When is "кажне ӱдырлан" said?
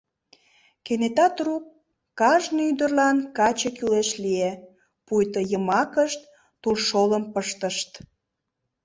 2.19-3.17